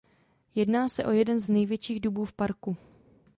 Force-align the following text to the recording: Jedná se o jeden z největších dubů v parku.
Jedná 0.55 0.89
se 0.89 1.05
o 1.05 1.11
jeden 1.11 1.39
z 1.39 1.49
největších 1.49 1.99
dubů 1.99 2.25
v 2.25 2.33
parku. 2.33 2.77